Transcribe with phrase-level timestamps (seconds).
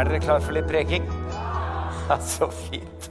[0.00, 1.04] Er dere klar for litt preking?
[2.08, 3.10] Ja, så fint.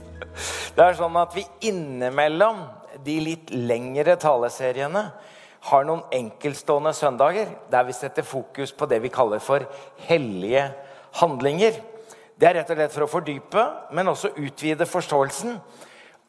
[0.73, 2.63] Det er sånn at vi innimellom
[3.05, 5.03] de litt lengre taleseriene
[5.69, 9.67] har noen enkeltstående søndager der vi setter fokus på det vi kaller for
[10.07, 10.65] hellige
[11.21, 11.77] handlinger.
[12.41, 15.61] Det er rett og slett for å fordype, men også utvide forståelsen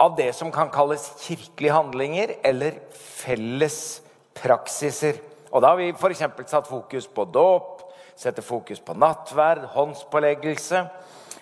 [0.04, 4.02] av det som kan kalles kirkelige handlinger eller felles
[4.36, 5.24] praksiser.
[5.50, 6.26] Og Da har vi f.eks.
[6.52, 7.79] satt fokus på dåp,
[8.20, 10.84] setter fokus på nattverd, håndspåleggelse,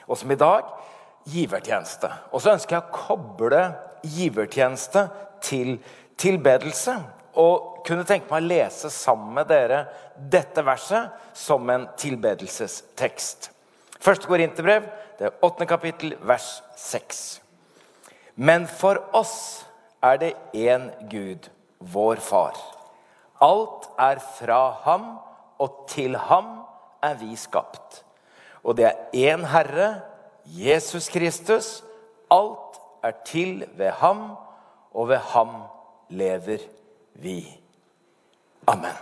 [0.07, 0.69] og som i dag
[1.29, 2.11] givertjeneste.
[2.33, 3.63] Og så ønsker jeg å koble
[4.07, 5.09] givertjeneste
[5.45, 5.77] til
[6.21, 6.95] tilbedelse.
[7.39, 9.85] Og kunne tenke meg å lese sammen med dere
[10.19, 13.51] dette verset som en tilbedelsestekst.
[13.99, 14.87] Første Korinterbrev,
[15.19, 17.41] det er åttende kapittel, vers 6.
[18.39, 19.65] Men for oss
[20.03, 22.59] er det én Gud, vår Far.
[23.43, 25.17] Alt er fra ham,
[25.59, 26.58] og til ham
[27.03, 28.03] er vi skapt.
[28.65, 30.01] Og det er én Herre,
[30.45, 31.85] Jesus Kristus.
[32.31, 34.37] Alt er til ved ham,
[34.95, 35.63] og ved ham
[36.09, 36.65] lever
[37.15, 37.41] vi.
[38.67, 38.97] Amen.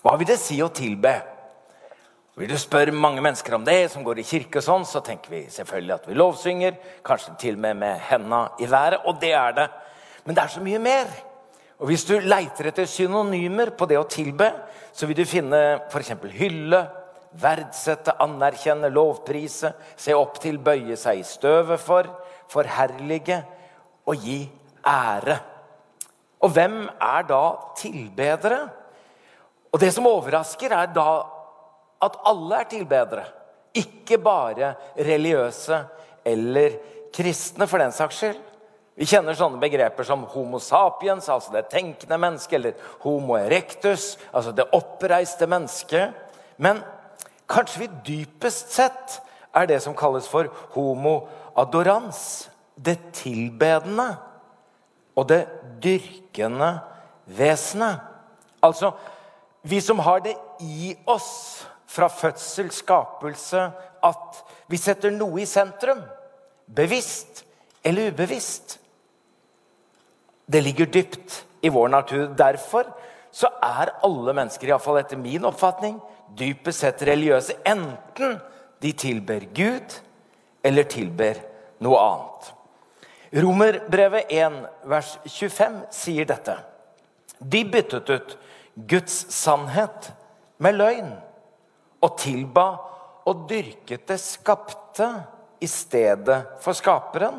[0.00, 1.12] Hva vil det si å tilbe?
[2.40, 5.32] Vil du spørre mange mennesker om det, som går i kirke og sånn, så tenker
[5.34, 6.78] vi selvfølgelig at vi lovsynger.
[7.04, 9.02] Kanskje til og med med henda i været.
[9.04, 9.66] Og det er det.
[10.24, 11.10] Men det er så mye mer.
[11.80, 14.50] Og Hvis du leiter etter synonymer på det å tilbe,
[14.92, 16.12] så vil du finne f.eks.
[16.36, 16.80] hylle,
[17.40, 22.10] verdsette, anerkjenne, lovprise, se opp til, bøye seg i støvet for,
[22.52, 23.38] forherlige
[24.10, 24.42] og gi
[24.84, 25.38] ære.
[26.44, 27.42] Og hvem er da
[27.78, 28.60] tilbedere?
[29.72, 31.08] Og det som overrasker, er da
[32.04, 33.24] at alle er tilbedere.
[33.80, 35.80] Ikke bare religiøse
[36.26, 36.76] eller
[37.14, 38.49] kristne, for den saks skyld.
[38.98, 44.52] Vi kjenner sånne begreper som homo sapiens, altså det tenkende mennesket, eller homo erectus, altså
[44.52, 46.16] det oppreiste mennesket.
[46.60, 46.82] Men
[47.50, 49.20] kanskje vi dypest sett
[49.56, 51.22] er det som kalles for homo
[51.58, 54.14] adorans, det tilbedende
[55.18, 55.42] og det
[55.82, 56.78] dyrkende
[57.36, 58.00] vesenet.
[58.62, 58.92] Altså
[59.62, 63.70] vi som har det i oss fra fødsel, skapelse,
[64.02, 66.00] at vi setter noe i sentrum.
[66.66, 67.44] Bevisst
[67.84, 68.79] eller ubevisst.
[70.50, 72.26] Det ligger dypt i vår natur.
[72.34, 72.88] Derfor
[73.30, 76.00] så er alle mennesker, iallfall etter min oppfatning,
[76.34, 77.60] dypest sett religiøse.
[77.68, 78.40] Enten
[78.82, 80.00] de tilber Gud
[80.66, 81.38] eller tilber
[81.84, 82.50] noe annet.
[83.30, 84.58] Romerbrevet 1,
[84.90, 86.56] vers 25 sier dette.
[87.38, 88.34] De byttet ut
[88.90, 90.10] Guds sannhet
[90.58, 91.12] med løgn
[92.02, 92.66] og tilba
[93.30, 95.06] og dyrket det skapte
[95.62, 97.38] i stedet for skaperen,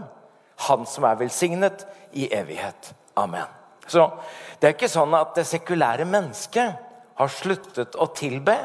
[0.69, 1.83] han som er velsignet
[2.13, 2.93] i evighet.
[3.19, 3.47] Amen.
[3.87, 4.05] Så
[4.59, 6.89] det er ikke sånn at det sekulære mennesket
[7.19, 8.55] har sluttet å tilbe.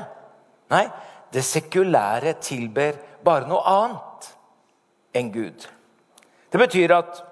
[0.73, 0.85] Nei,
[1.33, 4.29] det sekulære tilber bare noe annet
[5.17, 5.67] enn Gud.
[6.51, 7.23] Det betyr at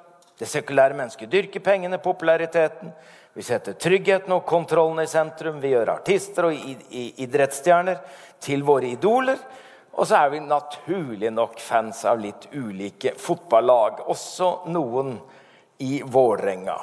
[0.40, 2.90] det sekulære mennesket dyrker pengene, populariteten.
[3.34, 5.60] Vi setter tryggheten og kontrollen i sentrum.
[5.62, 6.66] Vi gjør artister og
[7.24, 8.02] idrettsstjerner
[8.42, 9.38] til våre idoler.
[9.94, 14.02] Og så er vi naturlig nok fans av litt ulike fotballag.
[14.10, 15.14] Også noen
[15.82, 16.76] i Vålerenga.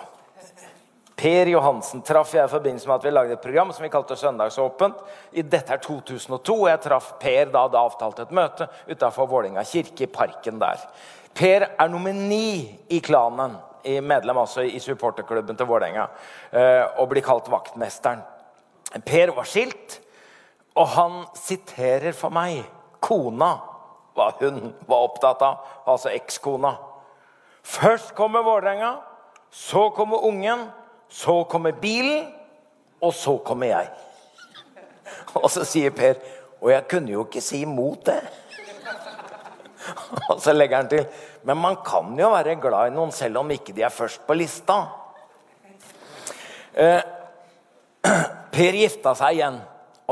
[1.22, 4.16] Per Johansen traff jeg i forbindelse med at vi lagde et program som vi kalte
[4.18, 5.04] Søndagsåpent.
[5.32, 10.08] Dette er 2002, og jeg traff Per da det avtalte et møte utafor Vålinga kirke,
[10.08, 10.81] i parken der.
[11.38, 13.54] Per er nummer i klanen,
[13.86, 16.08] i medlem altså i supporterklubben til Vålerenga,
[16.52, 18.26] eh, og blir kalt vaktmesteren.
[19.06, 20.00] Per var skilt,
[20.76, 22.66] og han siterer for meg
[23.00, 23.54] kona,
[24.18, 26.76] hva hun var opptatt av, altså ekskona.
[27.62, 28.96] Først kommer Vålerenga,
[29.52, 30.72] så kommer ungen.
[31.12, 32.30] Så kommer bilen,
[33.02, 33.90] og så kommer jeg.
[35.36, 36.16] Og så sier Per
[36.62, 38.20] Og jeg kunne jo ikke si imot det.
[40.30, 41.06] Og så legger han til
[41.44, 44.36] Men man kan jo være glad i noen selv om ikke de er først på
[44.38, 44.78] lista.
[46.74, 47.02] Eh,
[48.54, 49.57] per gifta seg igjen.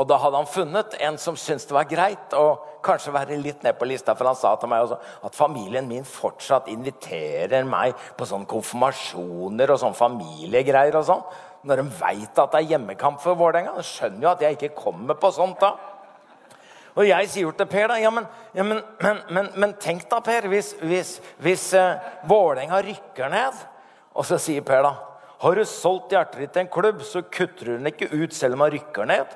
[0.00, 2.54] Og da hadde han funnet en som syntes det var greit å
[2.84, 4.14] kanskje være litt ned på lista.
[4.16, 4.96] For han sa til meg også
[5.28, 10.96] at familien min fortsatt inviterer meg på sånne konfirmasjoner og sånne familiegreier.
[10.96, 11.26] og sånn.
[11.68, 13.76] Når de veit at det er hjemmekamp for Vålerenga.
[13.76, 15.74] De skjønner jo at jeg ikke kommer på sånt da.
[16.96, 18.24] Og jeg sier til Per da, ja, men,
[18.56, 18.80] ja, men,
[19.28, 21.12] men, men, tenk da, Per, hvis, hvis,
[21.44, 23.60] hvis uh, Vålerenga rykker ned.
[24.16, 24.96] Og så sier Per da
[25.40, 28.58] har du solgt hjertet ditt til en klubb, så kutter du den ikke ut selv
[28.58, 29.30] om han rykker ned.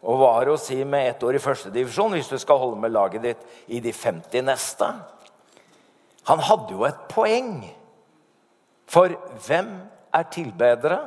[0.00, 3.24] Og det å si med ett år i førstedivisjon hvis du skal holde med laget
[3.24, 4.88] ditt i de 50 neste?
[6.30, 7.58] Han hadde jo et poeng.
[8.90, 9.12] For
[9.46, 9.74] hvem
[10.16, 11.00] er tilbedere,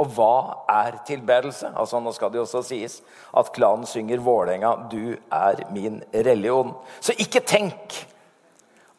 [0.00, 1.68] Og hva er tilbedelse?
[1.76, 2.96] Altså Nå skal det jo også sies
[3.38, 6.74] at klanen synger Vålerenga 'Du er min religion'.
[7.00, 8.08] Så ikke tenk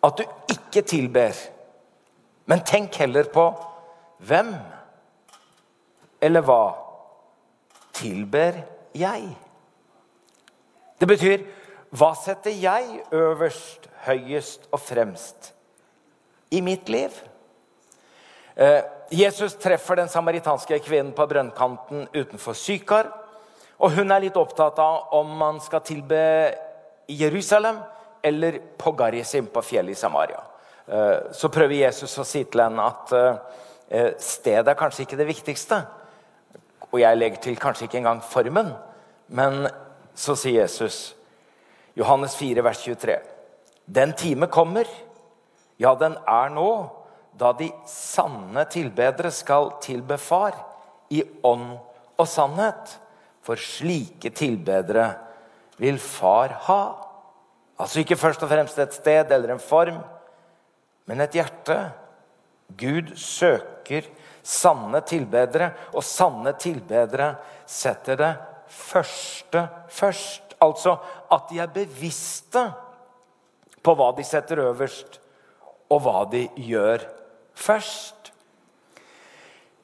[0.04, 1.34] at du ikke tilber,
[2.46, 3.54] men tenk heller på
[4.20, 4.56] hvem
[6.22, 6.76] eller hva
[7.94, 8.64] tilber
[8.98, 9.28] jeg?
[11.00, 11.44] Det betyr
[11.94, 15.52] hva setter jeg øverst, høyest og fremst
[16.54, 17.14] i mitt liv?
[18.56, 18.82] Eh,
[19.14, 23.12] Jesus treffer den samaritanske kvinnen på brønnkanten utenfor Sykar.
[23.78, 26.24] Og hun er litt opptatt av om man skal tilbe
[27.10, 27.82] i Jerusalem
[28.24, 30.40] eller på Garisim, på fjellet i Samaria.
[30.88, 35.30] Eh, så prøver Jesus å si til henne at eh, stedet er kanskje ikke det
[35.30, 35.82] viktigste.
[36.94, 38.70] Og jeg legger til kanskje ikke engang formen.
[39.34, 39.66] Men
[40.16, 41.16] så sier Jesus,
[41.98, 43.18] Johannes 4, vers 23,
[43.86, 44.88] den time kommer,
[45.82, 46.70] ja, den er nå
[47.40, 50.54] da de sanne tilbedere skal tilbe Far
[51.10, 51.74] i ånd
[52.18, 53.00] og sannhet.
[53.44, 55.10] For slike tilbedere
[55.82, 56.84] vil Far ha.
[57.82, 59.98] Altså ikke først og fremst et sted eller en form,
[61.10, 61.80] men et hjerte.
[62.78, 64.08] Gud søker
[64.44, 67.34] sanne tilbedere, og sanne tilbedere
[67.66, 68.34] setter det
[68.68, 70.56] første først.
[70.64, 70.98] Altså
[71.32, 72.64] at de er bevisste
[73.84, 75.20] på hva de setter øverst,
[75.92, 77.04] og hva de gjør
[77.56, 78.32] først.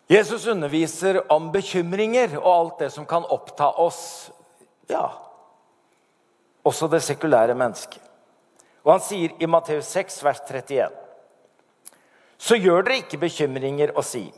[0.09, 4.31] Jesus underviser om bekymringer og alt det som kan oppta oss.
[4.89, 5.11] Ja,
[6.65, 8.01] også det sekulære mennesket.
[8.87, 10.89] Og han sier i Matteus 6, vers 31.:
[12.39, 14.31] Så gjør dere ikke bekymringer og si:"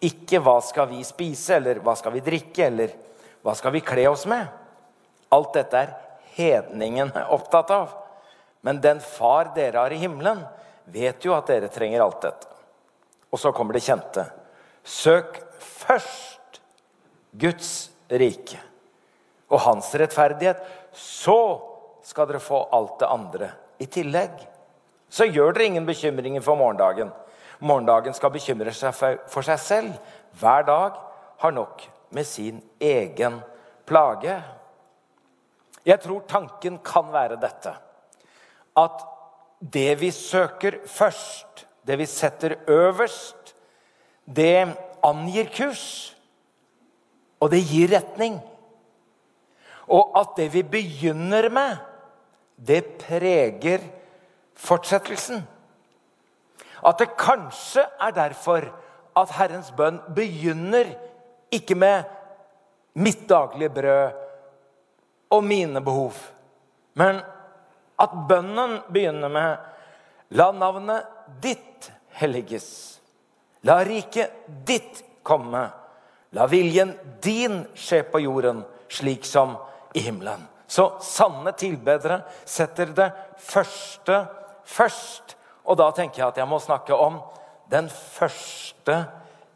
[0.00, 2.88] Ikke 'hva skal vi spise', eller 'hva skal vi drikke', eller
[3.42, 4.48] 'hva skal vi kle oss med'?
[5.32, 5.94] Alt dette er
[6.36, 7.88] hedningen opptatt av.
[8.60, 10.44] Men den far dere har i himmelen,
[10.84, 12.46] vet jo at dere trenger alt dette.
[13.32, 14.24] Og så kommer det kjente.
[14.84, 16.60] Søk først
[17.32, 18.60] Guds rike
[19.50, 20.60] og hans rettferdighet.
[20.92, 21.60] Så
[22.04, 23.50] skal dere få alt det andre
[23.82, 24.36] i tillegg.
[25.10, 27.12] Så gjør dere ingen bekymringer for morgendagen.
[27.64, 29.94] Morgendagen skal bekymre seg for seg selv.
[30.36, 30.98] Hver dag
[31.40, 31.84] har nok
[32.14, 33.40] med sin egen
[33.88, 34.36] plage.
[35.84, 37.72] Jeg tror tanken kan være dette.
[38.76, 39.04] At
[39.60, 43.54] det vi søker først, det vi setter øverst,
[44.24, 44.74] det
[45.04, 46.16] angir kurs.
[47.40, 48.38] Og det gir retning.
[49.88, 51.76] Og at det vi begynner med,
[52.56, 53.84] det preger
[54.56, 55.42] fortsettelsen.
[56.84, 58.66] At det kanskje er derfor
[59.16, 60.90] at Herrens bønn begynner
[61.54, 62.04] ikke med
[62.98, 64.20] mitt daglige brød
[65.34, 66.18] og mine behov,
[66.94, 67.20] men
[67.98, 69.70] at bønnen begynner med
[70.34, 71.06] La navnet
[71.42, 72.66] ditt helliges.
[73.62, 74.32] La riket
[74.66, 75.62] ditt komme.
[76.34, 79.54] La viljen din skje på jorden, slik som
[79.94, 80.42] i himmelen.
[80.66, 84.24] Så sanne tilbedere setter det første
[84.66, 85.36] først.
[85.64, 87.20] Og da tenker jeg at jeg må snakke om
[87.72, 89.04] den første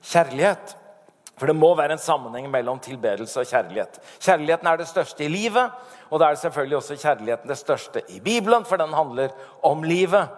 [0.05, 0.75] kjærlighet.
[1.39, 4.01] For det må være en sammenheng mellom tilbedelse og kjærlighet.
[4.19, 5.71] Kjærligheten er det største i livet,
[6.11, 9.85] og da er det selvfølgelig også kjærligheten det største i Bibelen, for den handler om
[9.87, 10.29] livet.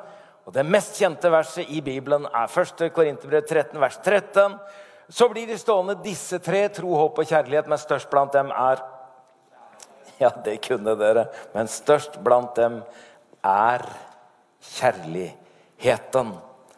[0.45, 2.93] Og Det mest kjente verset i Bibelen er 1.
[2.93, 4.59] Korinterbrev 13, vers 13.
[5.09, 8.83] Så blir de stående disse tre, tro, håp og kjærlighet, men størst blant dem er
[10.21, 12.83] Ja, det kunne dere, men størst blant dem
[13.41, 13.87] er
[15.81, 16.33] kjærligheten.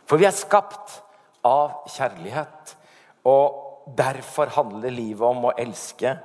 [0.06, 1.02] For vi er skapt
[1.44, 2.76] av kjærlighet.
[3.24, 6.16] Og derfor handler livet om å elske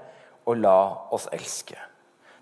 [0.47, 0.79] og la
[1.11, 1.77] oss elske.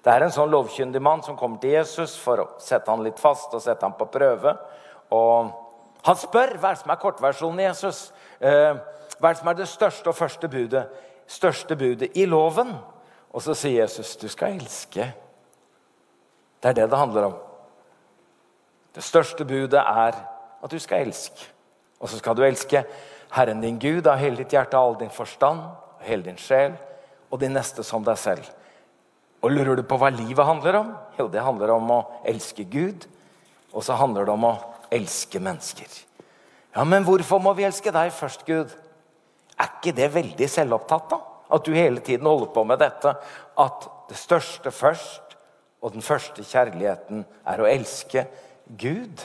[0.04, 3.20] Det er en sånn lovkyndig mann som kommer til Jesus for å sette han litt
[3.20, 4.54] fast og sette han på prøve.
[5.12, 5.50] Og
[6.06, 8.12] han spør hva som er kortversjonen i Jesus.
[8.40, 8.76] Eh,
[9.18, 10.86] hva som er det største og første budet?
[11.26, 12.76] Største budet i loven.
[13.34, 15.10] Og så sier Jesus, du skal elske.
[16.62, 17.36] Det er det det handler om.
[18.96, 20.18] Det største budet er
[20.64, 21.50] at du skal elske.
[22.00, 22.84] Og så skal du elske
[23.36, 25.66] Herren din Gud av hele ditt hjerte, all din forstand,
[26.06, 26.78] hele din sjel
[27.32, 28.48] og din neste som deg selv.
[29.44, 30.94] Og lurer du på hva livet handler om?
[31.20, 33.06] Jo, det handler om å elske Gud.
[33.76, 34.56] Og så handler det om å
[34.94, 35.92] elske mennesker.
[36.76, 38.72] Ja, Men hvorfor må vi elske deg først, Gud?
[39.60, 41.20] Er ikke det veldig selvopptatt, da?
[41.56, 43.14] At du hele tiden holder på med dette.
[43.60, 45.36] At det største først,
[45.82, 48.26] og den første kjærligheten er å elske
[48.66, 49.24] Gud.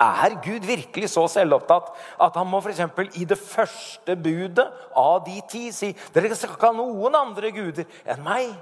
[0.00, 1.90] Er Gud virkelig så selvopptatt
[2.24, 2.80] at han må f.eks.
[3.20, 4.64] i det første budet
[4.96, 8.54] av de ti si dere skal ikke ha noen andre guder enn meg?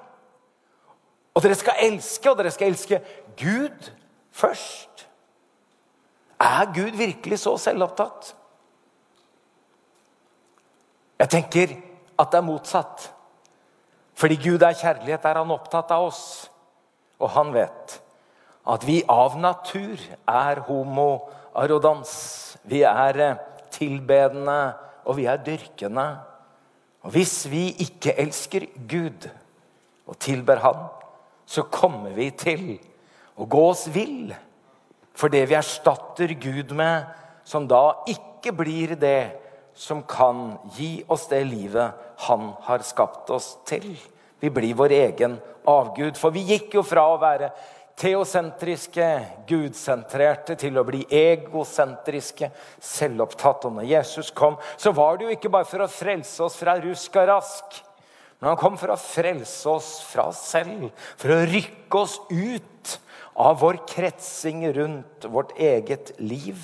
[1.38, 2.98] Og dere skal elske, og dere skal elske
[3.38, 3.92] Gud
[4.34, 5.06] først.
[6.42, 8.32] Er Gud virkelig så selvopptatt?
[11.18, 11.76] Jeg tenker
[12.18, 13.12] at det er motsatt.
[14.18, 16.50] Fordi Gud er kjærlighet, er han opptatt av oss.
[17.22, 18.00] Og han vet
[18.68, 22.12] at vi av natur er homoarrodans.
[22.68, 23.38] Vi er eh,
[23.72, 24.75] tilbedende,
[25.08, 26.08] og vi er dyrkende.
[27.06, 29.28] Og hvis vi ikke elsker Gud
[30.08, 30.88] og tilber Han,
[31.48, 32.75] så kommer vi til
[33.38, 34.34] å gå oss vill
[35.18, 37.08] for det vi erstatter Gud med,
[37.48, 39.32] som da ikke blir det
[39.78, 43.96] som kan gi oss det livet Han har skapt oss til.
[44.38, 46.18] Vi blir vår egen avgud.
[46.18, 47.50] For vi gikk jo fra å være
[47.98, 49.06] teosentriske,
[49.48, 52.50] gudsentrerte, til å bli egosentriske,
[52.80, 53.66] selvopptatt.
[53.68, 56.78] Og når Jesus kom, så var det jo ikke bare for å frelse oss fra
[56.82, 57.82] rusk og rask.
[58.38, 60.88] Men han kom for å frelse oss fra oss selv,
[61.18, 62.98] for å rykke oss ut
[63.38, 66.60] av vår kretsing rundt vårt eget liv.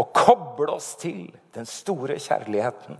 [0.00, 2.96] Og koble oss til den store kjærligheten.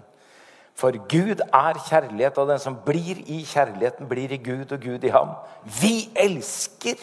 [0.74, 5.04] For Gud er kjærlighet, og den som blir i kjærligheten, blir i Gud og Gud
[5.06, 5.36] i ham.
[5.80, 6.98] Vi elsker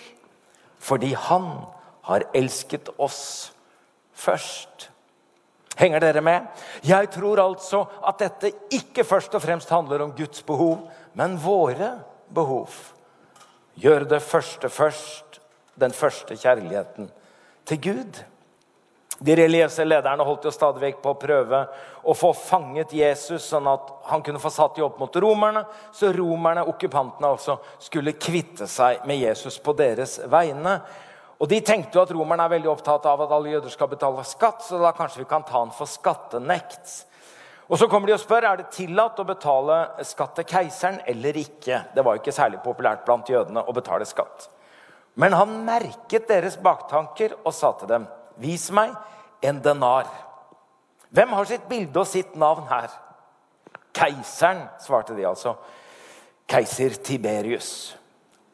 [0.82, 1.52] fordi Han
[2.10, 3.52] har elsket oss
[4.14, 4.90] først.
[5.78, 6.48] Henger dere med?
[6.84, 11.94] Jeg tror altså at dette ikke først og fremst handler om Guds behov, men våre
[12.34, 12.70] behov.
[13.80, 15.40] Gjøre det første først,
[15.80, 17.10] den første kjærligheten
[17.66, 18.24] til Gud.
[19.22, 21.58] De religiøse lederne holdt jo stadig vekk på å prøve
[22.10, 25.62] å få fanget Jesus, sånn at han kunne få satt dem opp mot romerne,
[25.94, 30.80] så romerne, okkupantene, også skulle kvitte seg med Jesus på deres vegne.
[31.38, 34.26] Og De tenkte jo at romerne er veldig opptatt av at alle jøder skal betale
[34.26, 37.04] skatt, så da kanskje vi kan ta han for skattenekt.
[37.70, 41.38] Og Så kommer de og spør er det tillatt å betale skatt til keiseren eller
[41.40, 41.84] ikke.
[41.94, 44.50] Det var jo ikke særlig populært blant jødene å betale skatt.
[45.14, 48.96] Men han merket deres baktanker og sa til dem, 'Vis meg
[49.44, 50.10] en denar.'
[51.12, 52.88] Hvem har sitt bilde og sitt navn her?
[53.94, 55.58] Keiseren, svarte de altså.
[56.48, 57.98] Keiser Tiberius.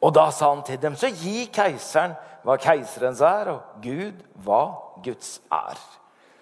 [0.02, 4.62] Og da sa han til dem, så gi keiseren hva keiserens er, og Gud hva
[5.04, 5.78] Guds er.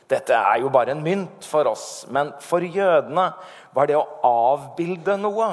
[0.08, 3.30] Dette er jo bare en mynt for oss, men for jødene
[3.74, 5.48] var det å avbilde noe,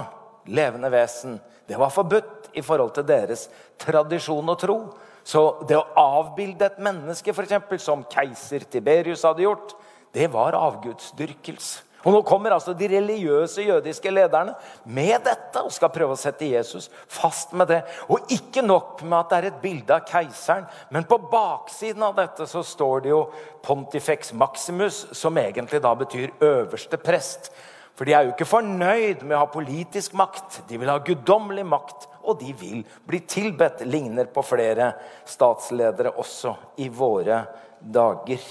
[0.45, 3.47] levende vesen, det var forbudt i forhold til deres
[3.79, 4.77] tradisjon og tro.
[5.23, 9.73] Så det å avbilde et menneske, for eksempel, som keiser Tiberius hadde gjort,
[10.13, 11.89] det var avgudsdyrkelse.
[12.03, 14.57] Og Nå kommer altså de religiøse jødiske lederne
[14.91, 17.79] med dette og skal prøve å sette Jesus fast med det.
[18.11, 22.17] Og ikke nok med at det er et bilde av keiseren, men på baksiden av
[22.19, 23.21] dette så står det jo
[23.63, 27.53] Pontifex Maximus, som egentlig da betyr øverste prest.
[27.95, 30.63] For de er jo ikke fornøyd med å ha politisk makt.
[30.67, 33.85] De vil ha guddommelig makt og de vil bli tilbedt.
[33.87, 34.93] Ligner på flere
[35.25, 37.43] statsledere også i våre
[37.79, 38.43] dager.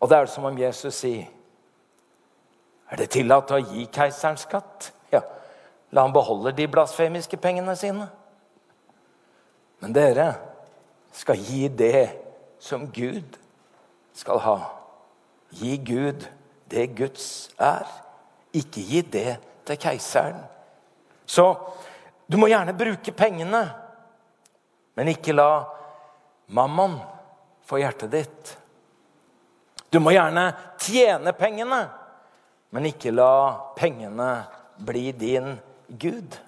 [0.00, 1.30] Og det er som om Jesus sier
[2.92, 4.90] Er det tillatt å gi keiseren skatt?
[5.12, 5.22] Ja,
[5.96, 8.10] la han beholde de blasfemiske pengene sine.
[9.80, 10.26] Men dere
[11.16, 12.10] skal gi det
[12.60, 13.38] som Gud
[14.12, 14.58] skal ha.
[15.56, 16.28] Gi Gud
[16.70, 17.88] det Guds er.
[18.52, 20.44] Ikke gi det til keiseren.
[21.26, 21.54] Så
[22.32, 23.60] du må gjerne bruke pengene,
[24.96, 25.66] men ikke la
[26.56, 26.94] mammon
[27.68, 28.52] få hjertet ditt.
[29.92, 30.46] Du må gjerne
[30.80, 31.82] tjene pengene,
[32.72, 33.34] men ikke la
[33.76, 34.30] pengene
[34.80, 35.52] bli din
[35.92, 36.38] Gud.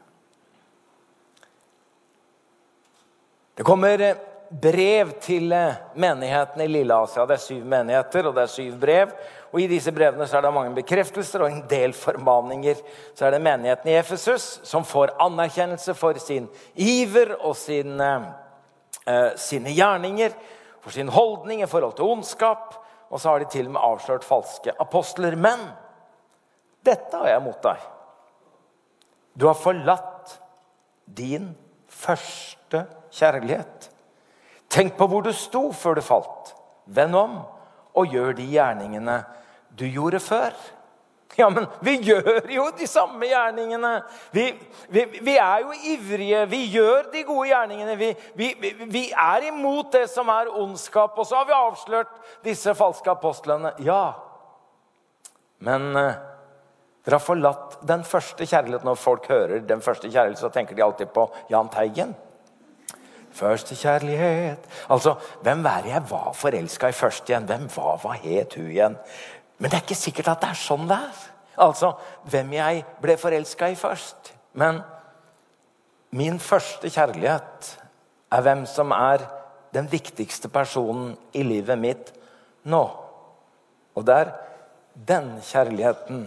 [3.55, 4.01] Det kommer
[4.51, 5.53] brev til
[5.95, 7.25] menighetene i Lille-Asia.
[7.27, 9.15] Det er syv menigheter, og det er syv brev.
[9.55, 12.81] Og I disse brevene så er det mange bekreftelser og en del formaninger.
[13.15, 19.31] Så er det menigheten i Efesus som får anerkjennelse for sin iver og sin, eh,
[19.37, 20.35] sine gjerninger,
[20.81, 22.75] for sin holdning i forhold til ondskap.
[23.11, 25.37] Og så har de til og med avslørt falske apostler.
[25.37, 25.61] Men
[26.85, 27.79] dette har jeg mot deg.
[29.39, 30.41] Du har forlatt
[31.07, 31.57] din
[31.89, 33.94] første kjærlighet.
[34.75, 36.55] Tenk på hvor du sto før du falt.
[36.91, 37.43] Vend om
[37.95, 39.21] og gjør de gjerningene
[39.79, 40.57] du gjorde før.
[41.39, 43.93] Ja, men vi gjør jo de samme gjerningene.
[44.35, 44.45] Vi,
[44.91, 46.45] vi, vi er jo ivrige.
[46.51, 47.97] Vi gjør de gode gjerningene.
[47.99, 48.11] Vi,
[48.87, 51.19] vi, er imot det som er ondskap.
[51.19, 52.15] Og så har vi avslørt
[52.47, 53.75] disse falske apostlene.
[53.83, 54.13] Ja,
[55.65, 56.21] men eh,
[57.05, 58.87] dere har forlatt den første kjærligheten.
[58.87, 62.15] Når folk hører den første kjærligheten, så tenker de alltid på Jahn Teigen.
[63.35, 67.47] Første kjærlighet Altså, hvem var jeg var forelska i først igjen?
[67.49, 68.97] Hvem var, hva het hun igjen?
[69.59, 71.23] Men det er ikke sikkert at det er sånn det er.
[71.65, 71.93] Altså
[72.31, 74.33] hvem jeg ble forelska i først.
[74.59, 74.81] Men
[76.15, 77.71] min første kjærlighet
[78.35, 79.27] er hvem som er
[79.75, 82.13] den viktigste personen i livet mitt
[82.71, 82.83] nå.
[83.95, 84.33] Og det er
[84.95, 86.27] den kjærligheten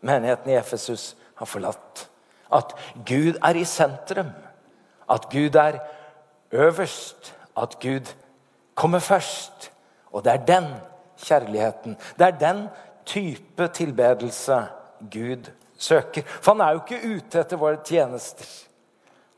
[0.00, 2.06] menigheten i Efesus har forlatt.
[2.52, 2.72] At
[3.06, 4.32] Gud er i sentrum.
[5.10, 5.80] At Gud er
[6.52, 7.34] øverst.
[7.56, 8.14] At Gud
[8.74, 9.72] kommer først.
[10.12, 10.64] Og det er den
[11.20, 12.68] kjærligheten, det er den
[13.06, 14.66] type tilbedelse
[15.12, 16.22] Gud søker.
[16.22, 18.48] For han er jo ikke ute etter våre tjenester.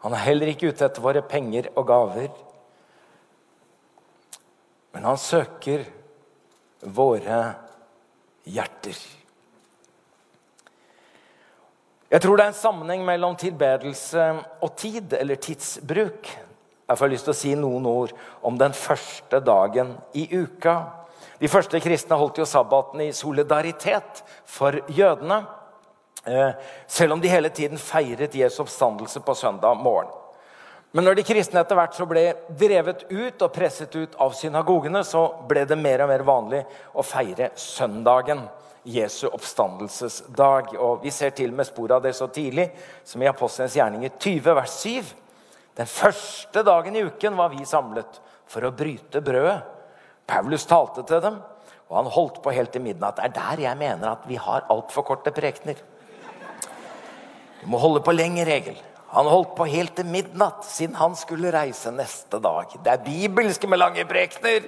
[0.03, 2.31] Han er heller ikke ute etter våre penger og gaver.
[4.93, 5.85] Men han søker
[6.83, 7.43] våre
[8.45, 8.99] hjerter.
[12.13, 14.25] Jeg tror det er en sammenheng mellom tilbedelse
[14.61, 16.29] og tid, eller tidsbruk.
[16.93, 18.11] Jeg får lyst til å si noen ord
[18.45, 20.75] om den første dagen i uka.
[21.41, 25.39] De første kristne holdt jo sabbaten i solidaritet for jødene.
[26.29, 26.51] Eh,
[26.87, 30.13] selv om de hele tiden feiret Jesu oppstandelse på søndag morgen.
[30.93, 32.27] Men når de kristne etter hvert så ble
[32.61, 36.61] drevet ut og presset ut av synagogene, så ble det mer og mer vanlig
[36.93, 38.45] å feire søndagen.
[38.85, 40.77] Jesu oppstandelsesdag.
[40.77, 42.69] Og Vi ser til med spor av det så tidlig
[43.05, 45.22] som i Apostelens gjerninger 20, vers 7.
[45.79, 49.63] Den første dagen i uken var vi samlet for å bryte brødet.
[50.29, 51.39] Paulus talte til dem,
[51.89, 53.19] og han holdt på helt til midnatt.
[53.19, 55.81] Det er der jeg mener at vi har altfor korte prekener.
[57.63, 58.77] Du må holde på lenge regel.
[59.13, 62.73] Han holdt på helt til midnatt siden han skulle reise neste dag.
[62.81, 64.65] Det er bibelske med lange prekener.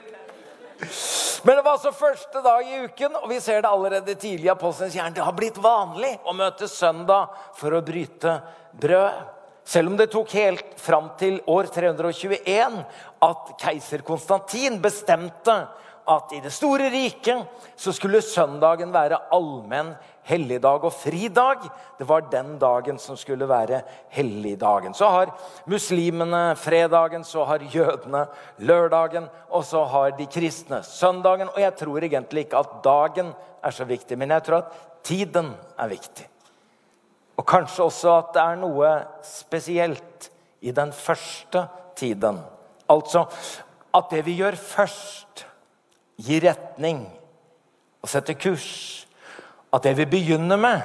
[1.44, 4.52] Men det var altså første dag i uken, og vi ser det allerede tidlig i
[4.52, 5.14] Apostelens hjerne.
[5.16, 8.36] Det har blitt vanlig å møte søndag for å bryte
[8.80, 9.33] brød.
[9.64, 12.82] Selv om det tok helt fram til år 321
[13.24, 15.56] at keiser Konstantin bestemte
[16.04, 19.94] at i det store riket så skulle søndagen være allmenn
[20.28, 21.64] helligdag og fridag.
[21.98, 23.80] Det var den dagen som skulle være
[24.12, 24.94] helligdagen.
[24.96, 25.32] Så har
[25.70, 28.26] muslimene fredagen, så har jødene
[28.58, 31.48] lørdagen, og så har de kristne søndagen.
[31.54, 33.32] Og jeg tror egentlig ikke at dagen
[33.64, 36.28] er så viktig, men jeg tror at tiden er viktig.
[37.36, 38.90] Og kanskje også at det er noe
[39.26, 40.28] spesielt
[40.62, 41.66] i den første
[41.98, 42.38] tiden.
[42.90, 43.26] Altså
[43.94, 45.44] at det vi gjør først
[46.20, 47.04] gir retning
[48.02, 49.06] og setter kurs.
[49.74, 50.80] At det vi begynner med,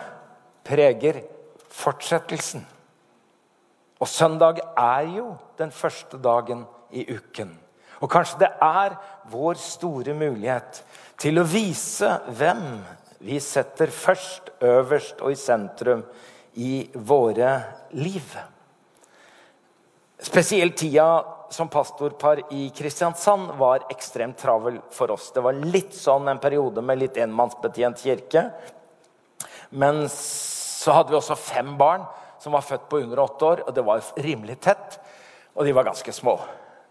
[0.66, 1.22] preger
[1.70, 2.66] fortsettelsen.
[4.00, 7.52] Og søndag er jo den første dagen i uken.
[8.00, 8.96] Og kanskje det er
[9.30, 10.82] vår store mulighet
[11.20, 12.64] til å vise hvem
[13.28, 16.06] vi setter først, øverst og i sentrum
[16.60, 17.62] i våre
[17.96, 18.38] liv.
[20.20, 25.32] Spesielt tida som pastorpar i Kristiansand var ekstremt travel for oss.
[25.32, 28.44] Det var litt sånn en periode med litt enmannsbetjent kirke.
[29.70, 32.04] Men så hadde vi også fem barn
[32.44, 35.00] som var født på under åtte år, og det var rimelig tett.
[35.56, 36.36] Og de var ganske små.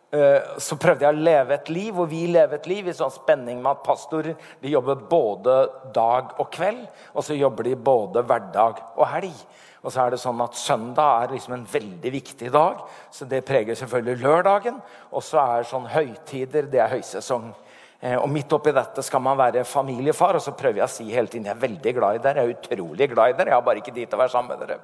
[0.08, 3.12] Eh, så prøvde jeg å leve et liv, og vi lever et liv i sånn
[3.12, 5.56] spenning med at pastorer de jobber både
[5.92, 9.42] dag og kveld, og så jobber de både hverdag og helg.
[9.84, 12.80] Og så er det sånn at Søndag er liksom en veldig viktig dag,
[13.12, 14.80] så det preger selvfølgelig lørdagen.
[15.12, 17.52] Og så er sånn høytider det er høysesong.
[18.00, 21.10] Eh, og midt oppi dette skal man være familiefar, og så prøver jeg å si
[21.12, 22.46] hele tiden jeg er veldig glad i dere.
[22.46, 24.56] Jeg er utrolig glad i dere, jeg har bare ikke tid til å være sammen
[24.56, 24.80] med dere.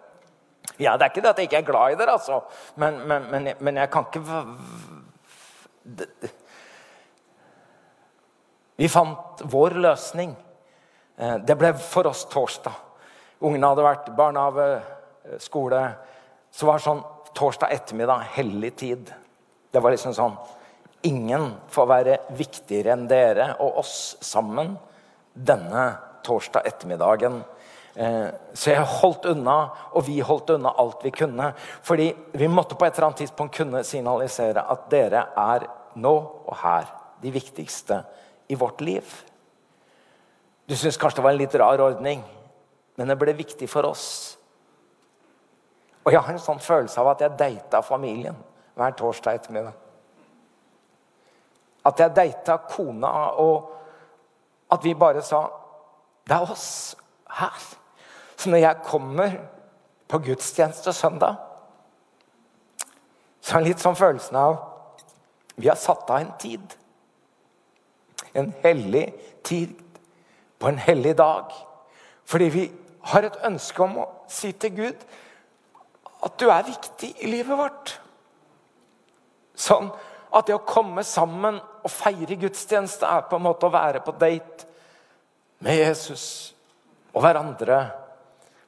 [0.80, 2.42] Ja, Det er ikke det at jeg ikke er glad i dere, altså.
[2.76, 4.22] Men, men, men, men jeg kan ikke
[8.76, 10.34] Vi fant vår løsning.
[11.16, 12.74] Eh, det ble for oss torsdag.
[13.44, 14.82] Ungene hadde vært barnehage,
[15.24, 15.82] eh, skole.
[16.50, 19.12] Så var det sånn torsdag ettermiddag, hellig tid.
[19.70, 20.36] Det var liksom sånn
[21.04, 24.78] Ingen får være viktigere enn dere og oss sammen
[25.36, 27.44] denne torsdag ettermiddagen.
[27.94, 29.58] Eh, så jeg holdt unna,
[29.94, 31.52] og vi holdt unna alt vi kunne.
[31.82, 36.56] Fordi vi måtte på et eller annet tidspunkt kunne signalisere at dere er nå og
[36.62, 36.90] her
[37.22, 38.02] de viktigste
[38.48, 39.04] i vårt liv.
[40.68, 42.24] Du syns kanskje det var en litt rar ordning
[42.96, 44.06] men det ble viktig for oss.
[46.04, 48.36] Og jeg har en sånn følelse av at jeg data familien
[48.76, 49.74] hver torsdag ettermiddag.
[51.84, 53.72] At jeg data kona, og
[54.72, 55.46] at vi bare sa
[56.24, 56.96] Det er oss
[57.36, 57.64] her.
[58.36, 59.36] Så når jeg kommer
[60.08, 61.36] på gudstjeneste søndag,
[63.40, 64.56] så er det litt sånn følelsen av
[65.54, 66.62] Vi har satt av en tid.
[68.34, 69.04] En hellig
[69.46, 69.76] tid
[70.58, 71.52] på en hellig dag.
[72.26, 72.64] Fordi vi
[73.12, 75.04] har et ønske om å si til Gud
[76.24, 77.94] at du er viktig i livet vårt.
[79.54, 79.92] Sånn
[80.34, 84.16] at det å komme sammen og feire gudstjeneste er på en måte å være på
[84.18, 84.66] date
[85.62, 86.26] med Jesus
[87.12, 87.78] og hverandre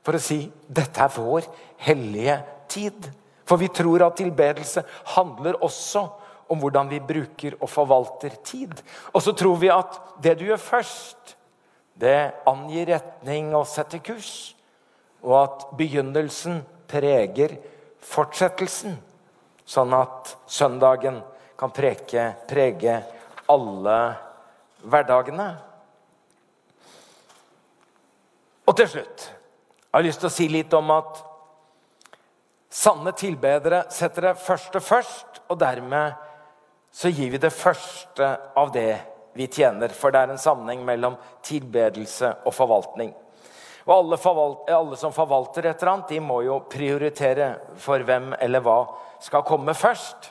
[0.07, 1.49] for å si dette er vår
[1.83, 2.37] hellige
[2.71, 3.09] tid.
[3.47, 4.85] For vi tror at tilbedelse
[5.17, 6.05] handler også
[6.47, 8.71] om hvordan vi bruker og forvalter tid.
[9.11, 11.35] Og så tror vi at det du gjør først,
[11.99, 14.53] det angir retning og setter kurs.
[15.27, 17.57] og at begynnelsen preger
[17.99, 18.93] fortsettelsen.
[19.67, 21.19] Sånn at søndagen
[21.59, 23.01] kan preke, prege
[23.51, 23.97] alle
[24.87, 25.49] hverdagene.
[28.71, 29.27] Og til slutt
[29.97, 31.21] jeg har lyst til å si litt om at
[32.69, 36.19] sanne tilbedere setter det første først, og dermed
[36.93, 38.29] så gir vi det første
[38.61, 38.91] av det
[39.41, 39.95] vi tjener.
[39.97, 43.15] For det er en sammenheng mellom tilbedelse og forvaltning.
[43.87, 48.35] Og alle, forvalt, alle som forvalter et eller annet, de må jo prioritere for hvem
[48.37, 48.83] eller hva
[49.25, 50.29] skal komme først.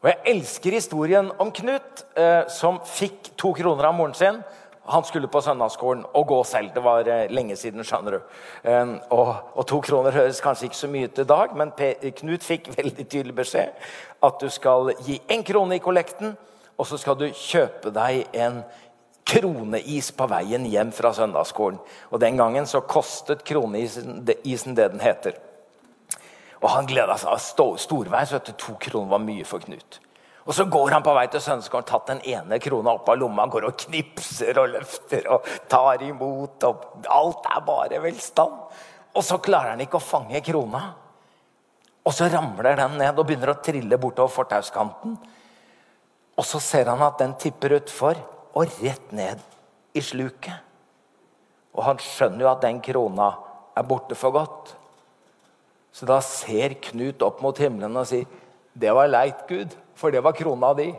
[0.00, 4.40] Og Jeg elsker historien om Knut, eh, som fikk to kroner av moren sin.
[4.88, 6.70] Han skulle på søndagsskolen og gå selv.
[6.74, 8.20] Det var eh, lenge siden, skjønner du.
[8.64, 11.92] Eh, og, og, to kroner høres kanskje ikke så mye ut i dag, men P
[12.20, 13.88] Knut fikk veldig tydelig beskjed
[14.26, 16.36] at du skal gi én krone i kollekten,
[16.76, 18.62] og så skal du kjøpe deg en
[19.26, 21.78] kroneis på veien hjem fra søndagsskolen.
[22.10, 25.34] Og Den gangen så kostet kroneisen det den heter.
[26.62, 27.40] Og han gleda seg.
[27.78, 28.34] Storveis.
[28.56, 30.00] To kroner var mye for Knut.
[30.46, 33.48] Og Så går han på vei til søndagsskolen, tatt den ene krona opp av lomma,
[33.50, 36.62] går og knipser og løfter og tar imot.
[36.68, 38.60] og Alt er bare velstand.
[39.16, 40.84] Og så klarer han ikke å fange krona.
[42.06, 45.16] Og så ramler den ned og begynner å trille bortover fortauskanten.
[46.36, 48.20] Og så ser han at den tipper utfor
[48.54, 49.42] og rett ned
[49.96, 50.62] i sluket.
[51.74, 53.32] Og han skjønner jo at den krona
[53.76, 54.76] er borte for godt.
[55.92, 58.28] Så da ser Knut opp mot himmelen og sier,
[58.76, 60.94] 'Det var leit, Gud, for det var krona di'.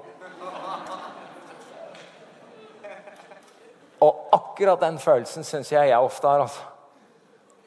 [4.01, 6.39] Og akkurat den følelsen syns jeg jeg ofte har.
[6.39, 6.61] altså.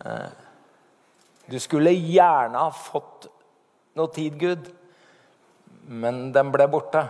[0.05, 0.31] Eh,
[1.51, 3.27] du skulle gjerne ha fått
[3.99, 4.71] noe tid, Gud,
[5.87, 7.03] men den ble borte.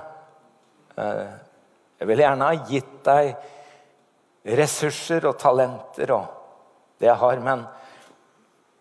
[0.96, 1.26] Eh,
[2.00, 3.34] jeg ville gjerne ha gitt deg
[4.60, 6.38] ressurser og talenter og
[7.00, 7.66] det jeg har, men,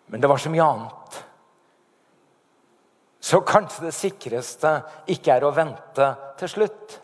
[0.08, 0.98] men det var så mye annet.
[3.30, 4.72] Så kanskje det sikreste
[5.13, 6.06] ikke er å vente
[6.39, 6.96] til slutt,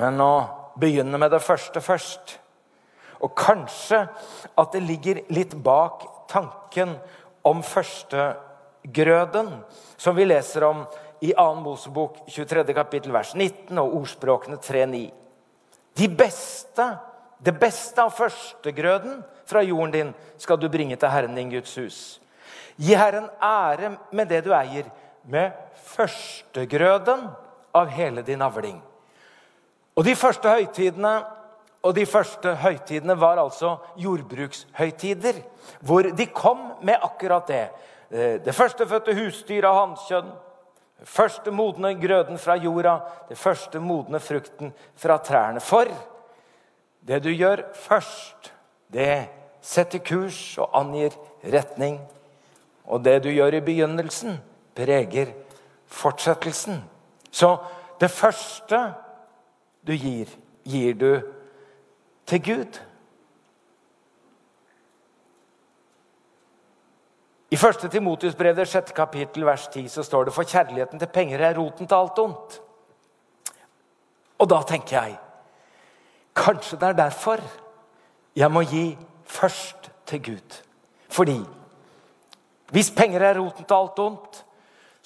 [0.00, 0.34] men å
[0.80, 2.38] begynne med det første først.
[3.20, 3.98] Og kanskje
[4.56, 6.94] at det ligger litt bak tanken
[7.44, 9.50] om førstegrøden,
[10.00, 10.86] som vi leser om
[11.20, 11.44] i 2.
[11.66, 12.64] Mosebok 23.
[12.72, 15.02] kapittel vers 19 og ordspråkene 3.9.
[16.00, 16.86] De beste,
[17.44, 22.00] det beste av førstegrøden fra jorden din skal du bringe til Herren din Guds hus.
[22.80, 24.88] Gi Herren ære med det du eier,
[25.22, 25.52] med
[25.84, 27.28] førstegrøden
[27.74, 28.80] av hele din avling.
[29.96, 31.18] Og De første høytidene
[31.82, 35.40] og de første høytidene var altså jordbrukshøytider,
[35.80, 37.64] hvor de kom med akkurat det.
[38.10, 40.30] Eh, det førstefødte husdyr av hannkjønn,
[41.08, 45.60] første modne grøden fra jorda, det første modne frukten fra trærne.
[45.60, 45.88] For
[47.00, 48.52] det du gjør først,
[48.92, 49.30] det
[49.64, 52.00] setter kurs og angir retning.
[52.84, 54.36] Og det du gjør i begynnelsen,
[54.80, 55.34] preger
[55.86, 56.80] fortsettelsen.
[57.30, 57.56] Så
[58.00, 58.94] det første
[59.86, 60.28] du gir,
[60.64, 61.20] gir du
[62.26, 62.80] til Gud.
[67.50, 67.90] I 1.
[67.90, 68.92] Timotius brev, det 6.
[68.92, 72.60] kapittel, vers 10, så står det for kjærligheten til penger er roten til alt ondt.
[74.38, 75.18] Og da tenker jeg
[76.36, 77.42] kanskje det er derfor
[78.36, 80.60] jeg må gi først til Gud.
[81.08, 81.40] Fordi
[82.70, 84.44] hvis penger er roten til alt ondt,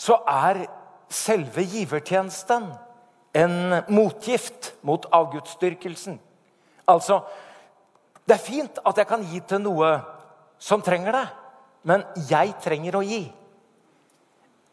[0.05, 0.67] så er
[1.09, 2.67] selve givertjenesten
[3.35, 3.55] en
[3.89, 6.19] motgift mot avgudsdyrkelsen.
[6.89, 7.23] Altså,
[8.29, 9.95] det er fint at jeg kan gi til noe
[10.61, 11.25] som trenger det.
[11.85, 13.25] Men jeg trenger å gi.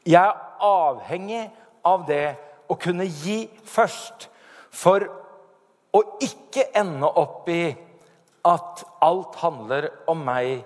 [0.08, 1.46] Jeg er avhengig
[1.86, 2.36] av det
[2.72, 4.30] å kunne gi først.
[4.72, 5.08] For
[5.92, 7.64] å ikke ende opp i
[8.48, 10.62] at alt handler om meg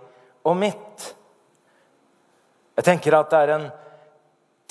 [0.45, 1.10] og mitt.
[2.75, 3.65] Jeg tenker at det er en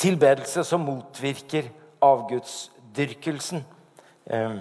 [0.05, 1.71] tilbedelse som motvirker
[2.05, 3.64] avgudsdyrkelsen.
[4.31, 4.61] Ehm,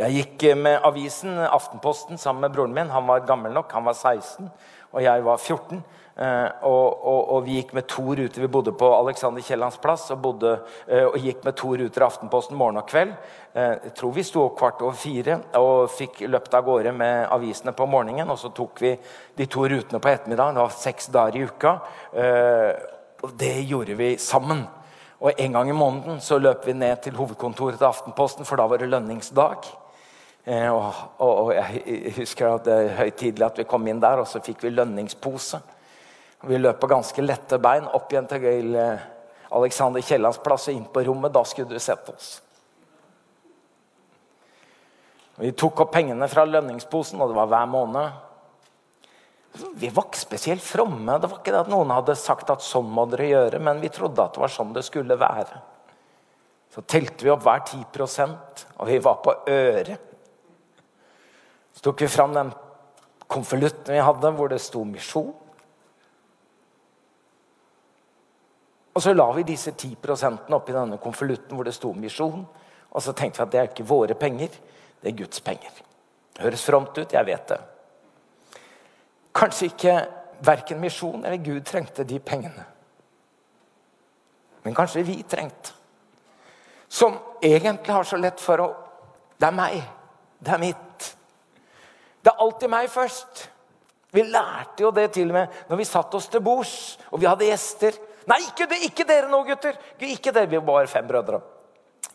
[0.00, 2.90] jeg gikk med avisen Aftenposten sammen med broren min.
[2.90, 4.50] Han var gammel nok, han var 16
[4.90, 5.82] og jeg var 14.
[6.20, 8.42] Eh, og, og, og, vi gikk med to ruter.
[8.42, 10.56] Vi bodde på Alexander Kiellands plass og, bodde,
[10.88, 13.14] eh, og gikk med to ruter Aftenposten morgen og kveld.
[13.54, 17.28] Eh, jeg tror vi sto opp kvart over fire og fikk løpt av gårde med
[17.30, 18.32] avisene på morgenen.
[18.34, 18.96] Og så tok vi
[19.38, 20.58] de to rutene på ettermiddagen.
[20.58, 21.76] Det var seks dager i uka.
[23.22, 24.64] Og det gjorde vi sammen.
[25.20, 28.64] Og en gang i måneden så løp vi ned til hovedkontoret til Aftenposten, for da
[28.66, 29.68] var det lønningsdag.
[30.44, 34.22] Eh, og, og, og, jeg husker at det er høytidelig at vi kom inn der,
[34.22, 35.60] og så fikk vi lønningspose.
[36.48, 39.02] Vi løp på ganske lette bein opp igjen til eh,
[39.52, 41.34] Alexander Kiellands plass og inn på rommet.
[41.34, 42.38] Da skulle du sett oss.
[45.40, 48.16] Vi tok opp pengene fra lønningsposen, og det var hver måned.
[49.52, 51.18] Vi var ikke spesielt fromme.
[51.18, 53.90] Det var ikke det at noen hadde sagt at sånn må dere gjøre, men vi
[53.92, 55.60] trodde at det var sånn det skulle være.
[56.70, 60.06] Så telte vi opp hver 10% og vi var på øret.
[61.74, 62.52] Så tok vi fram den
[63.30, 65.34] konvolutten vi hadde, hvor det sto 'misjon'.
[68.94, 72.44] Og så la vi disse 10% oppi denne konvolutten hvor det sto 'misjon'.
[72.90, 74.48] Og så tenkte vi at det er ikke våre penger,
[75.02, 75.70] det er Guds penger.
[76.34, 77.60] Det høres fromt ut, jeg vet det.
[79.36, 79.94] Kanskje ikke
[80.44, 82.64] verken misjon eller Gud trengte de pengene.
[84.62, 85.76] Men kanskje vi trengte.
[86.88, 88.70] Som egentlig har så lett for å
[89.40, 89.76] Det er meg.
[90.36, 91.04] Det er mitt.
[92.20, 93.46] Det er alltid meg først.
[94.12, 97.28] Vi lærte jo det til og med når vi satt oss til bords og vi
[97.30, 97.96] hadde gjester.
[98.28, 99.78] Nei, ikke, ikke dere nå, gutter!
[100.04, 101.40] Ikke dere, Vi var fem brødre.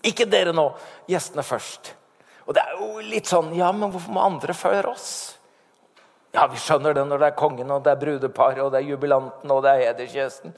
[0.05, 0.67] Ikke dere nå.
[1.09, 1.95] Gjestene først.
[2.45, 5.09] Og det er jo litt sånn Ja, men hvorfor må andre før oss?
[6.35, 8.89] Ja, vi skjønner det når det er kongen, og det er brudeparet, og det er
[8.89, 10.55] jubilanten og det er hedersgjesten.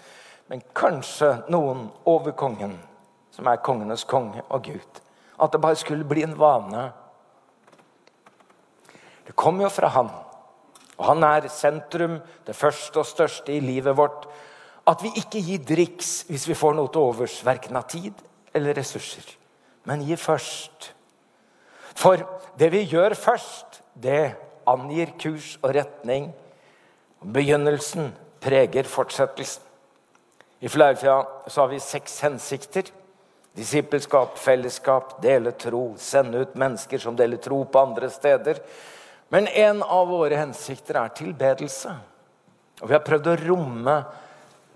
[0.50, 2.74] Men kanskje noen over kongen,
[3.36, 5.02] som er kongenes konge og Gud.
[5.38, 6.88] At det bare skulle bli en vane.
[9.28, 10.10] Det kommer jo fra han.
[10.98, 14.26] Og han er sentrum, det første og største i livet vårt.
[14.88, 18.18] At vi ikke gir driks hvis vi får noe til overs, verken av tid
[18.56, 19.30] eller ressurser.
[19.86, 20.90] Men gi først.
[21.94, 22.24] For
[22.58, 26.32] det vi gjør først, det angir kurs og retning.
[27.22, 28.12] Begynnelsen
[28.44, 29.64] preger fortsettelsen.
[30.60, 32.90] I Flaufjella har vi seks hensikter.
[33.58, 38.62] Disippelskap, fellesskap, dele tro, sende ut mennesker som deler tro på andre steder.
[39.34, 41.94] Men en av våre hensikter er tilbedelse.
[42.82, 43.98] Og vi har prøvd å romme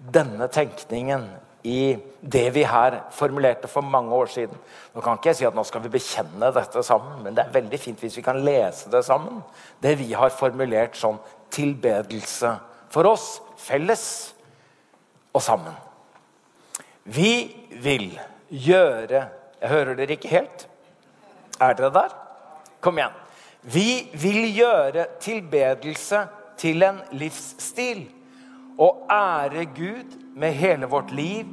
[0.02, 1.28] denne tenkningen
[1.64, 4.58] i det vi her formulerte for mange år siden.
[4.94, 7.54] Nå kan ikke jeg si at nå skal vi bekjenne dette sammen, men det er
[7.54, 9.42] veldig fint hvis vi kan lese det sammen.
[9.82, 11.20] Det vi har formulert som
[11.54, 12.56] tilbedelse
[12.92, 14.06] for oss, felles
[15.34, 15.76] og sammen.
[17.04, 18.12] Vi vil
[18.50, 19.28] gjøre
[19.62, 20.64] Jeg hører dere ikke helt?
[21.62, 22.14] Er dere der?
[22.82, 23.14] Kom igjen.
[23.62, 26.24] Vi vil gjøre tilbedelse
[26.58, 28.08] til en livsstil
[28.82, 31.46] og ære Gud med hele vårt liv.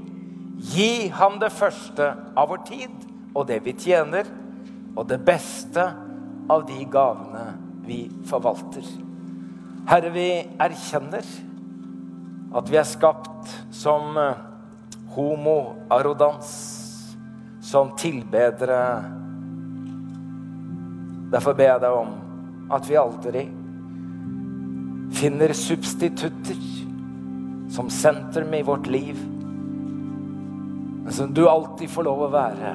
[0.59, 4.27] Gi ham det første av vår tid og det vi tjener,
[4.97, 5.85] og det beste
[6.51, 7.45] av de gavene
[7.87, 8.87] vi forvalter.
[9.89, 10.29] Herre, vi
[10.61, 11.29] erkjenner
[12.59, 14.41] at vi er skapt som eh,
[15.15, 16.51] homo-arrodans,
[17.65, 18.81] som tilbedere.
[21.33, 22.13] Derfor ber jeg deg om
[22.73, 23.45] at vi aldri
[25.19, 26.88] finner substitutter
[27.71, 29.19] som sentrum i vårt liv.
[31.05, 32.75] Men som du alltid får lov å være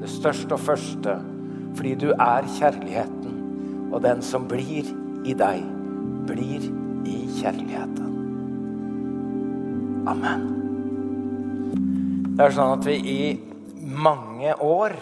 [0.00, 1.18] det største og første
[1.76, 3.36] fordi du er kjærligheten.
[3.90, 4.88] Og den som blir
[5.26, 5.62] i deg,
[6.26, 6.64] blir
[7.06, 8.08] i kjærligheten.
[10.10, 10.48] Amen.
[12.34, 13.22] Det er sånn at vi i
[13.80, 14.94] mange år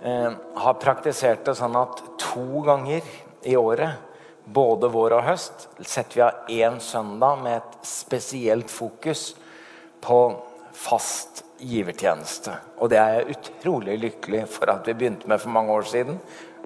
[0.00, 3.06] eh, har praktisert det sånn at to ganger
[3.46, 4.05] i året
[4.46, 9.32] både vår og høst setter vi av én søndag med et spesielt fokus
[10.00, 10.20] på
[10.76, 12.52] fast givertjeneste.
[12.78, 16.20] Og det er jeg utrolig lykkelig for at vi begynte med for mange år siden.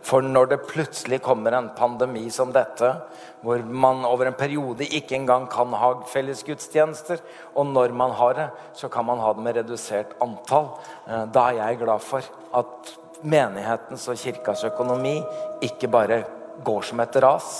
[0.04, 2.88] For når det plutselig kommer en pandemi som dette,
[3.44, 7.20] hvor man over en periode ikke engang kan ha fellesgudstjenester,
[7.54, 10.72] og når man har det, så kan man ha det med redusert antall,
[11.06, 12.24] eh, da er jeg glad for
[12.56, 15.18] at menighetens og kirkas økonomi
[15.60, 16.22] ikke bare
[16.64, 17.50] går som et ras.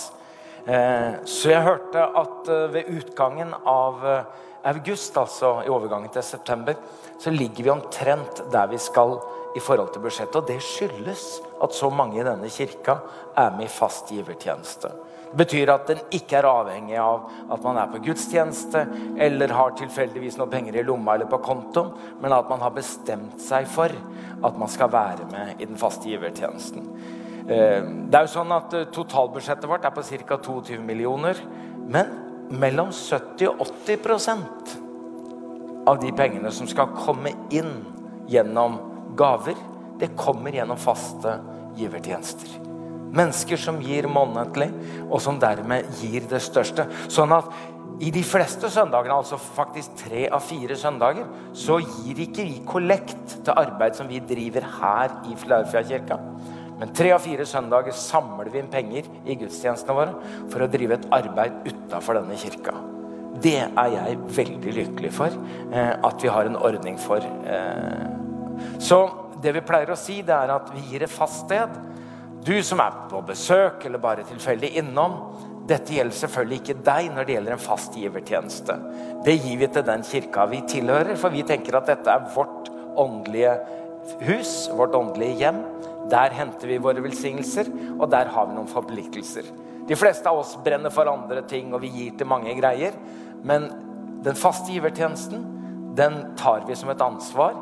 [0.67, 4.25] Eh, så jeg hørte at eh, ved utgangen av eh,
[4.71, 6.77] august, altså i overgangen til september,
[7.21, 9.17] så ligger vi omtrent der vi skal
[9.57, 10.37] i forhold til budsjettet.
[10.37, 13.01] Og det skyldes at så mange i denne kirka
[13.37, 14.93] er med i fast givertjeneste.
[15.31, 18.83] Det betyr at den ikke er avhengig av at man er på gudstjeneste
[19.23, 23.39] eller har tilfeldigvis noen penger i lomma eller på kontoen, men at man har bestemt
[23.43, 26.89] seg for at man skal være med i den faste givertjenesten.
[27.51, 30.37] Eh, det er jo sånn at eh, Totalbudsjettet vårt er på ca.
[30.39, 31.35] 22 millioner.
[31.91, 32.07] Men
[32.51, 34.77] mellom 70 og 80%
[35.91, 37.73] av de pengene som skal komme inn
[38.31, 38.79] gjennom
[39.19, 39.59] gaver,
[39.99, 41.39] det kommer gjennom faste
[41.79, 42.49] givertjenester.
[43.11, 44.69] Mennesker som gir månedlig,
[45.09, 46.87] og som dermed gir det største.
[47.11, 47.51] Sånn at
[48.01, 51.27] i de fleste søndagene, altså faktisk tre av fire søndager,
[51.59, 56.17] så gir ikke vi kollekt til arbeid som vi driver her i Flaufjellkirka.
[56.81, 60.97] Men tre av fire søndager samler vi inn penger i gudstjenestene våre for å drive
[60.97, 62.73] et arbeid utafor denne kirka.
[63.41, 65.37] Det er jeg veldig lykkelig for
[65.73, 67.21] eh, at vi har en ordning for.
[67.21, 68.09] Eh.
[68.81, 69.03] Så
[69.45, 71.77] det vi pleier å si, det er at vi gir et fast sted.
[72.45, 75.19] Du som er på besøk eller bare tilfeldig innom,
[75.69, 78.77] dette gjelder selvfølgelig ikke deg når det gjelder en fast givertjeneste.
[79.27, 82.73] Det gir vi til den kirka vi tilhører, for vi tenker at dette er vårt
[83.01, 83.53] åndelige
[84.25, 85.63] hus, vårt åndelige hjem.
[86.11, 89.47] Der henter vi våre velsignelser, og der har vi noen forpliktelser.
[89.89, 92.97] De fleste av oss brenner for andre ting, og vi gir til mange greier.
[93.47, 93.69] Men
[94.25, 95.45] den faste givertjenesten,
[95.99, 97.57] den tar vi som et ansvar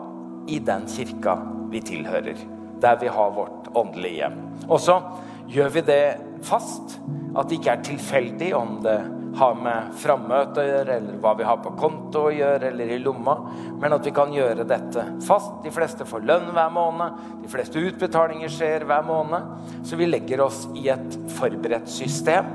[0.49, 1.37] i den kirka
[1.73, 2.41] vi tilhører.
[2.81, 4.39] Der vi har vårt åndelige hjem.
[4.69, 5.01] Og så
[5.49, 6.03] gjør vi det
[6.47, 6.99] fast.
[7.37, 8.99] At det ikke er tilfeldig om det
[9.39, 12.99] har med frammøte å gjøre, eller hva vi har på konto å gjøre, eller i
[13.03, 13.37] lomma.
[13.79, 15.61] Men at vi kan gjøre dette fast.
[15.65, 17.21] De fleste får lønn hver måned.
[17.43, 19.53] De fleste utbetalinger skjer hver måned.
[19.87, 22.51] Så vi legger oss i et forberedt system.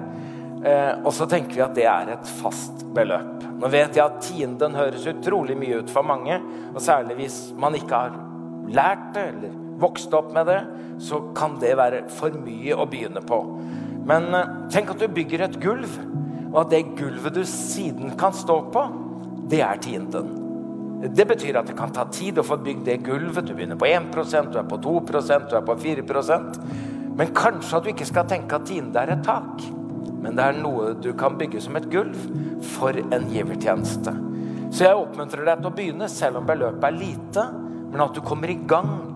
[0.63, 3.43] Eh, og så tenker vi at det er et fast beløp.
[3.59, 6.39] Nå vet jeg at tienden høres utrolig mye ut for mange.
[6.73, 8.17] Og særlig hvis man ikke har
[8.73, 10.59] lært det eller vokst opp med det,
[11.03, 13.39] så kan det være for mye å begynne på.
[14.07, 15.95] Men eh, tenk at du bygger et gulv
[16.53, 18.85] og at det gulvet du siden kan stå på,
[19.49, 20.39] det er tienden.
[21.03, 23.47] Det betyr at det kan ta tid å få bygd det gulvet.
[23.47, 24.13] Du begynner på 1
[24.53, 26.59] du er på 2 du er på 4%
[27.17, 29.61] Men kanskje at du ikke skal tenke at tiende er et tak.
[30.23, 32.15] Men det er noe du kan bygge som et gulv
[32.63, 34.13] for en givertjeneste.
[34.71, 37.43] Så jeg oppmuntrer deg til å begynne, selv om beløpet er lite,
[37.91, 39.12] men at du kommer i gang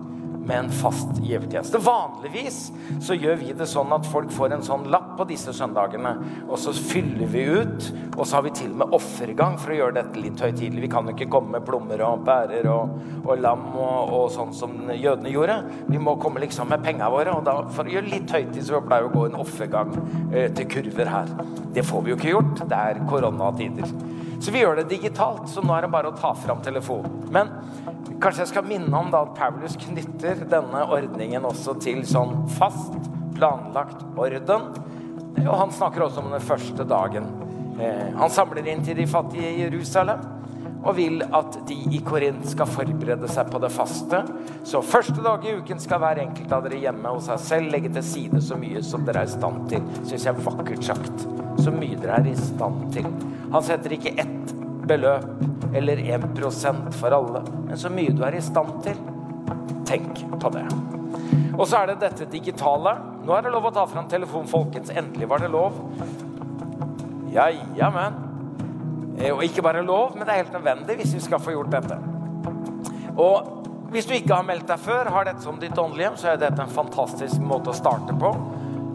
[0.48, 1.80] med en fast givertjeneste.
[1.84, 2.58] Vanligvis
[3.04, 6.14] så gjør vi det sånn at folk får en sånn lapp på disse søndagene,
[6.48, 9.78] og så fyller vi ut, og så har vi til og med offergang for å
[9.78, 10.86] gjøre dette litt høytidelig.
[10.86, 14.54] Vi kan jo ikke komme med plommer og bærer og, og lam og, og, sånn
[14.56, 15.58] som jødene gjorde.
[15.88, 18.82] Vi må komme liksom med penga våre, og da, for å gjøre litt høytid så
[18.84, 19.92] pleier vi å gå en offergang
[20.32, 21.34] eh, til kurver her.
[21.74, 22.64] Det får vi jo ikke gjort.
[22.68, 23.98] Det er koronatider.
[24.38, 27.24] Så vi gjør det digitalt, så nå er det bare å ta fram telefonen.
[27.34, 27.50] Men
[28.18, 32.96] Kanskje jeg skal minne om da at Paulus knytter denne ordningen også til sånn fast,
[33.36, 34.72] planlagt orden.
[35.44, 37.28] Og han snakker også om den første dagen.
[37.78, 40.24] Eh, han samler inn til de fattige i Jerusalem
[40.84, 44.20] og vil at de i Korint skal forberede seg på det faste.
[44.66, 47.90] Så første dag i uken skal hver enkelt av dere hjemme hos seg selv legge
[47.96, 49.84] til side så mye som dere er i stand til.
[50.04, 51.26] Syns jeg er vakkert sagt.
[51.58, 53.08] Så mye dere er i stand til.
[53.52, 54.54] Han setter ikke ett
[54.88, 59.02] beløp eller 1% for alle, men så mye du er i stand til.
[59.88, 60.64] Tenk på det.
[61.58, 62.94] Og så er det dette digitale.
[63.26, 64.92] Nå er det lov å ta fram telefonen, folkens.
[64.94, 65.76] Endelig var det lov.
[67.34, 68.27] Ja, men.
[69.18, 71.74] Eh, og ikke bare lov, men det er helt nødvendig hvis vi skal få gjort
[71.74, 71.98] dette.
[73.18, 73.54] Og
[73.92, 76.62] hvis du ikke har meldt deg før, har dette som ditt åndelige så er dette
[76.62, 78.32] en fantastisk måte å starte på.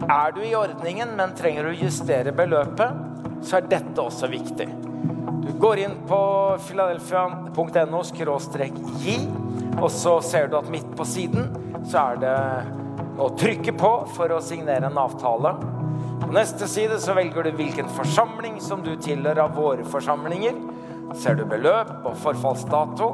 [0.04, 3.02] Er du i ordningen, men trenger å justere beløpet,
[3.44, 4.68] så er dette også viktig.
[5.44, 6.20] Du går inn på
[6.64, 8.02] philadelphia.no
[9.02, 9.18] gi,
[9.80, 11.50] og så ser du at midt på siden
[11.90, 12.38] så er det
[13.20, 15.54] å trykke på for å signere en avtale.
[16.20, 20.58] På neste side så velger du hvilken forsamling som du tilhører av våre forsamlinger.
[21.18, 23.08] Ser du beløp og forfallsdato,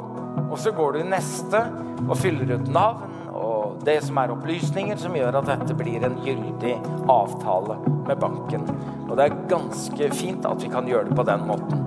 [0.46, 1.64] og så går du i neste
[2.06, 3.10] og fyller ut navn
[3.40, 6.74] og det som er opplysninger som gjør at dette blir en gyldig
[7.10, 8.66] avtale med banken.
[9.08, 11.86] Og det er ganske fint at vi kan gjøre det på den måten.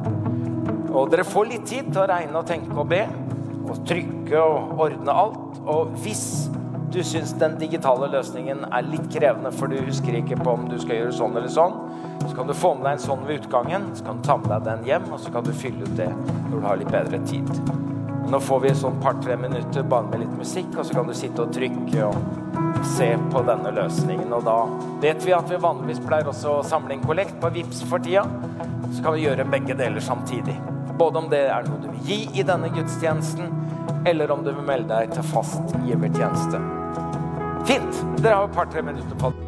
[0.94, 3.04] Og dere får litt tid til å regne og tenke og be.
[3.64, 5.62] Og trykke og ordne alt.
[5.70, 6.26] Og hvis
[6.94, 10.76] du syns den digitale løsningen er litt krevende, for du husker ikke på om du
[10.82, 11.80] skal gjøre sånn eller sånn,
[12.22, 13.88] så kan du få med deg en sånn ved utgangen.
[13.98, 16.12] Så kan du ta med deg den hjem, og så kan du fylle ut det
[16.14, 17.50] når du har litt bedre tid.
[18.30, 21.44] Nå får vi sånn par-tre minutter bare med litt musikk, og så kan du sitte
[21.44, 24.30] og trykke og se på denne løsningen.
[24.38, 24.60] Og da
[25.04, 28.24] vet vi at vi vanligvis pleier også å samle inn kollekt på VIPS for tida.
[28.94, 30.56] Så kan vi gjøre begge deler samtidig.
[30.98, 33.52] Både om det er noe du vil gi i denne gudstjenesten,
[34.08, 36.83] eller om du vil melde deg til fast givertjeneste.
[37.66, 38.22] Fint!
[38.24, 39.43] Dere har et par-tre minutter på det.